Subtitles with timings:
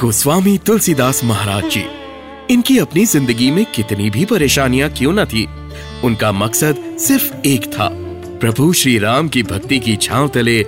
[0.00, 1.82] गोस्वामी तुलसीदास महाराज जी,
[2.50, 5.46] इनकी अपनी ज़िंदगी में कितनी भी परेशानियाँ क्यों न थी,
[6.04, 7.88] उनका मकसद सिर्फ़ एक था,
[8.40, 10.62] प्रभु श्री राम की भक्ति की छांव तले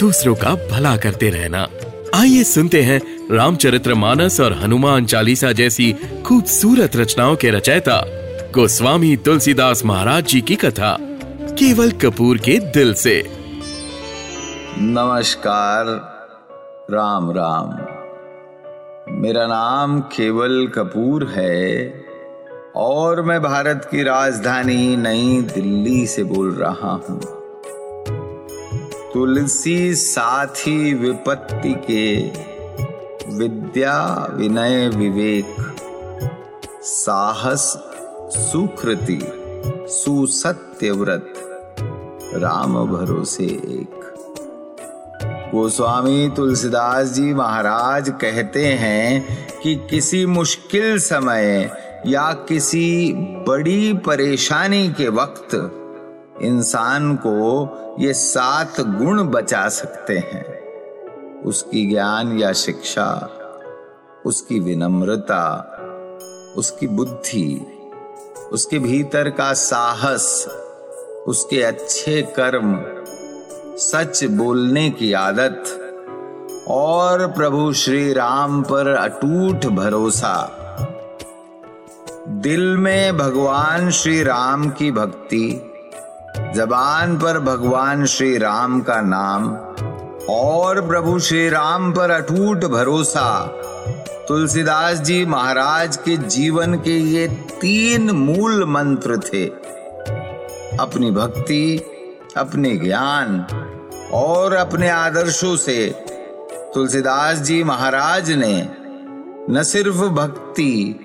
[0.00, 1.66] दूसरों का भला करते रहना।
[2.14, 3.00] आइए सुनते हैं
[3.32, 5.92] रामचरित्र मानस और हनुमान चालीसा जैसी
[6.26, 8.00] खूबसूरत रचनाओं के रचयिता
[8.54, 10.96] गोस्वामी तुलसीदास महाराज जी की कथा,
[11.58, 13.22] केवल कपूर के दिल से।
[14.78, 15.96] नमस्कार,
[16.90, 17.89] राम राम।
[19.20, 21.94] मेरा नाम केवल कपूर है
[22.76, 27.20] और मैं भारत की राजधानी नई दिल्ली से बोल रहा हूँ।
[29.12, 32.20] तुलसी साथी विपत्ति के
[33.36, 35.56] विद्या विनय विवेक,
[36.82, 37.78] साहस
[38.32, 39.20] सुकृति,
[39.88, 41.34] सुसत्य व्रत,
[42.34, 43.99] राम भरोसे एक।
[45.54, 49.26] गोस्वामी तुलसीदास जी महाराज कहते हैं
[49.62, 51.70] कि किसी मुश्किल समय
[52.06, 53.12] या किसी
[53.48, 55.54] बड़ी परेशानी के वक्त
[56.42, 57.36] इंसान को
[58.00, 60.44] ये सात गुण बचा सकते हैं।
[61.42, 63.30] उसकी ज्ञान या शिक्षा,
[64.26, 65.76] उसकी विनम्रता,
[66.56, 67.66] उसकी बुद्धि,
[68.52, 70.48] उसके भीतर का साहस,
[71.26, 72.74] उसके अच्छे कर्म
[73.80, 75.64] सच बोलने की आदत।
[76.68, 80.56] और प्रभु श्री राम पर अटूट भरोसा।
[82.28, 85.72] दिल में भगवान श्री राम की भक्ति,
[86.54, 89.56] जबान पर भगवान श्री राम का नाम,
[90.34, 93.46] और प्रभु श्री राम पर अटूट भरोसा।
[94.28, 97.28] तुलसीदास जी महाराज के जीवन के ये
[97.60, 99.46] तीन मूल मंत्र थे।
[100.80, 101.86] अपनी भक्ति
[102.36, 103.46] अपने ज्ञान
[104.12, 106.04] और अपने आदर्शों से।
[106.74, 108.68] तुलसीदास जी महाराज ने
[109.50, 111.00] न सिर्फ़ भक्ति,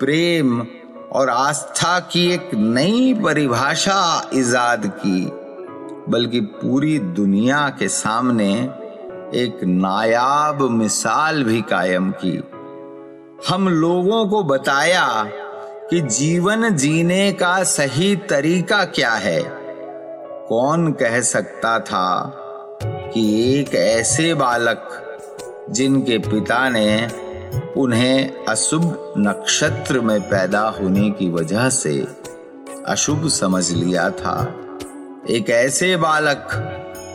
[0.00, 0.66] प्रेम
[1.12, 5.30] और आस्था की एक नई परिभाषा इजाद की,
[6.08, 8.54] बल्कि पूरी दुनिया के सामने
[9.34, 12.42] एक नायाब मिसाल भी कायम की।
[13.48, 15.24] हम लोगों को बताया
[15.90, 19.55] कि जीवन जीने का सही तरीका क्या है?
[20.48, 22.32] कौन कह सकता था
[23.14, 24.88] कि एक ऐसे बालक
[25.70, 27.10] जिनके पिता ने
[27.76, 32.06] उन्हें अशुभ नक्षत्र में पैदा होने की वजह से
[32.86, 34.54] अशुभ समझ लिया था?
[35.30, 36.48] एक ऐसे बालक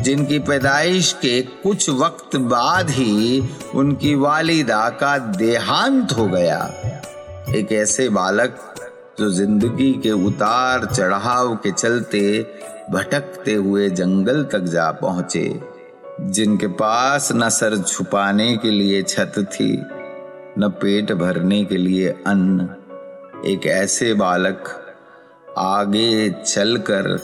[0.00, 6.74] जिनकी पैदाइश के कुछ वक्त बाद ही उनकी वालिदा का देहांत हो गया।
[7.56, 8.74] एक ऐसे बालक
[9.18, 12.52] जो ज़िंदगी के उतार चढ़ाव के चलते
[12.90, 15.60] भटकते हुए जंगल तक जा पहुँचे,
[16.20, 19.72] जिनके पास न सर छुपाने के लिए छत थी,
[20.58, 22.68] न पेट भरने के लिए अन्न।
[23.46, 24.68] एक ऐसे बालक
[25.58, 27.18] आगे चलकर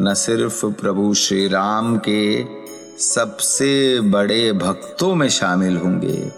[0.00, 2.44] न सिर्फ़ प्रभु श्री राम के
[2.98, 6.32] सबसे बड़े भक्तों में शामिल होंगे,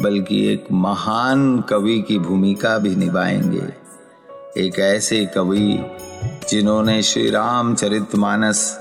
[0.00, 3.68] बल्कि एक महान कवि की भूमिका भी निभाएँगे।
[4.56, 5.78] एक ऐसे कवि
[6.24, 8.80] जिन्होंने श्री राम चरित मानस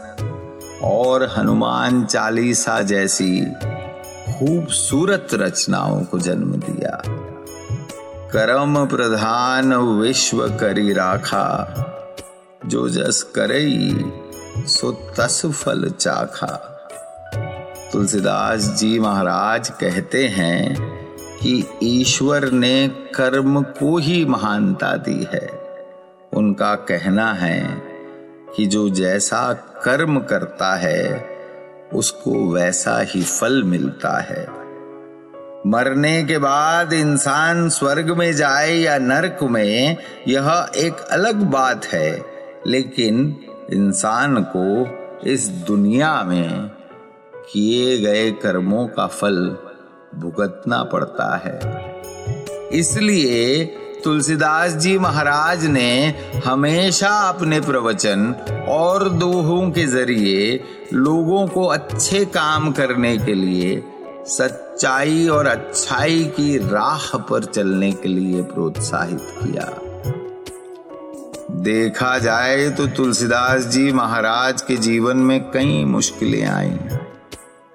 [0.83, 3.45] और हनुमान चालीसा जैसी
[4.39, 7.01] खूबसूरत रचनाओं को जन्म दिया।
[8.31, 11.81] कर्म प्रधान विश्व करी राखा।
[12.65, 14.11] जो जस करई,
[14.57, 16.71] सो तस फल चाखा।
[17.93, 20.75] तुलसीदास जी महाराज कहते हैं
[21.37, 25.64] कि ईश्वर ने कर्म को ही महानता दी है।
[26.35, 27.81] उनका कहना है
[28.55, 31.25] कि जो जैसा कर्म करता है,
[31.93, 34.65] उसको वैसा ही फल मिलता है।
[35.67, 39.97] मरने के बाद इंसान स्वर्ग में जाए या नरक में,
[40.27, 42.25] यह एक अलग बात है,
[42.67, 43.37] लेकिन
[43.73, 44.87] इंसान को
[45.29, 46.71] इस दुनिया में
[47.51, 49.57] किए गए कर्मों का फल
[50.15, 51.59] भुगतना पड़ता है।
[52.71, 53.65] इसलिए
[54.05, 55.91] तुलसीदास जी महाराज ने
[56.45, 58.33] हमेशा अपने प्रवचन
[58.69, 60.59] और दोहों के ज़रिए
[60.93, 63.81] लोगों को अच्छे काम करने के लिए,
[64.27, 69.67] सच्चाई और अच्छाई की राह पर चलने के लिए प्रोत्साहित किया।
[71.63, 76.77] देखा जाए तो तुलसीदास जी महाराज के जीवन में कई मुश्किलें आई,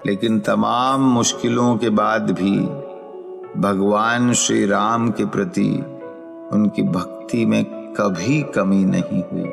[0.06, 2.59] लेकिन तमाम मुश्किलों के बाद भी
[3.61, 5.73] भगवान श्री राम के प्रति
[6.52, 9.52] उनकी भक्ति में कभी कमी नहीं हुई,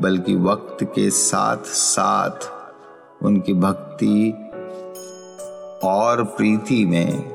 [0.00, 2.50] बल्कि वक्त के साथ साथ
[3.24, 4.34] उनकी भक्ति
[5.84, 7.32] और प्रीति में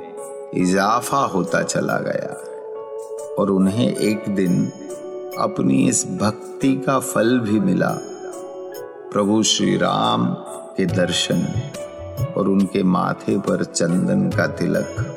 [0.54, 2.34] इजाफा होता चला गया
[3.40, 4.72] और उन्हें एक दिन
[5.40, 7.98] अपनी इस भक्ति का फल भी मिला।
[9.14, 10.34] प्रभु श्री राम
[10.78, 11.72] के दर्शन
[12.38, 15.16] और उनके माथे पर चंदन का तिलक।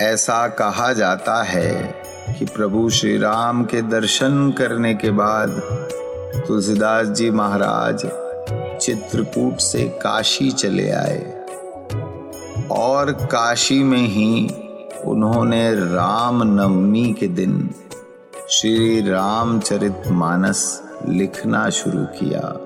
[0.00, 1.93] ऐसा कहा जाता है
[2.30, 5.50] कि प्रभु श्री राम के दर्शन करने के बाद
[6.46, 8.06] तुलसीदास जी महाराज
[8.80, 11.46] चित्रकूट से काशी चले आए।
[12.70, 14.48] और काशी में ही
[15.04, 17.74] उन्होंने राम नवमी के दिन
[18.50, 22.60] श्री रामचरित मानस लिखना शुरू किया।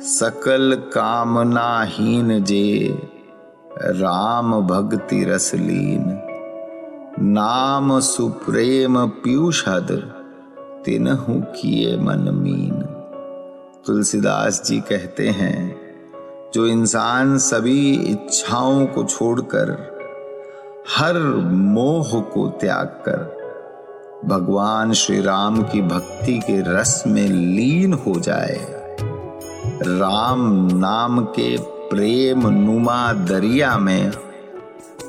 [0.00, 2.98] सकल कामनाहीन जे
[3.82, 6.27] राम भक्ति रसलीन।
[7.22, 10.14] नाम सुप्रेम पीयूषद
[10.84, 12.82] तिनहु किए मन मीन।
[13.86, 15.80] तुलसीदास जी कहते हैं,
[16.54, 19.98] जो इंसान सभी इच्छाओं को छोड़कर,
[20.96, 23.38] हर मोह को त्याग कर,
[24.24, 28.66] भगवान श्री राम की भक्ति के रस में लीन हो जाए।
[29.82, 34.12] राम नाम के प्रेम नुमा दरिया में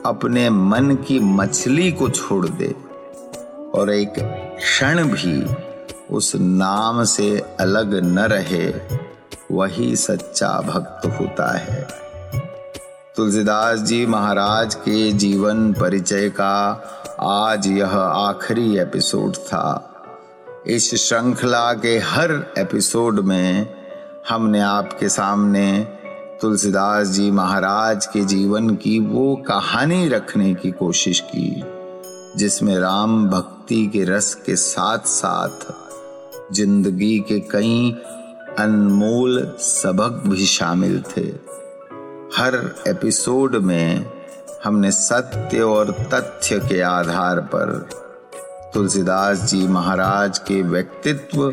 [0.06, 2.76] अपने मन की मछली को छोड़ दे।
[3.76, 4.14] और एक
[4.58, 5.56] क्षण भी
[6.12, 8.74] उस नाम से अलग न रहे,
[9.52, 11.88] वही सच्चा भक्त होता है।
[13.16, 16.84] तुलसीदास जी महाराज के जीवन परिचय का
[17.20, 19.86] आज यह आखिरी एपिसोड था।
[20.68, 23.76] इस श्रृंखला के हर एपिसोड में
[24.30, 25.99] हमने आपके सामने
[26.42, 31.64] तुलसीदास जी महाराज के जीवन की वो कहानी रखने की कोशिश की,
[32.38, 35.66] जिसमें राम भक्ति के रस के साथ साथ
[36.54, 37.92] ज़िंदगी के कई
[38.60, 41.28] अनमोल सबक भी शामिल थे।
[42.38, 42.56] हर
[42.88, 44.06] एपिसोड में
[44.64, 47.90] हमने सत्य और तथ्य के आधार पर
[48.74, 51.52] तुलसीदास जी महाराज के व्यक्तित्व,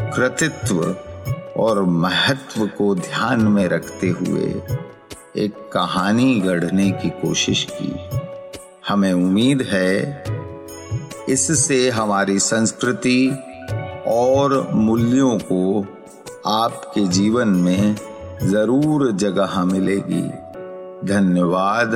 [0.00, 0.96] कृतित्व
[1.58, 4.62] और महत्व को ध्यान में रखते हुए
[5.36, 7.94] एक कहानी गढ़ने की कोशिश की।
[8.88, 10.24] हमें उम्मीद है
[11.28, 13.38] इससे हमारी संस्कृति
[14.06, 15.86] और मूल्यों को
[16.46, 17.96] आपके जीवन में
[18.42, 20.22] ज़रूर जगह मिलेगी।
[21.08, 21.94] धन्यवाद।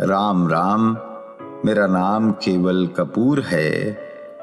[0.00, 0.96] राम राम।
[1.64, 3.98] मेरा नाम केवल कपूर है।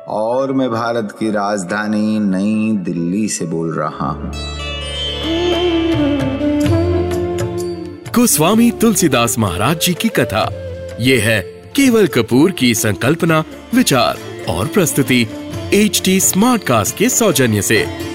[0.07, 4.31] और मैं भारत की राजधानी नई दिल्ली से बोल रहा हूँ।
[8.15, 10.49] कुस्वामी तुलसीदास महाराज जी की कथा।
[10.99, 11.41] ये है
[11.75, 13.43] केवल कपूर की संकल्पना,
[13.75, 14.17] विचार
[14.49, 15.27] और प्रस्तुति
[15.73, 18.06] एच टी स्मार्ट कास्ट के सौजन्य से।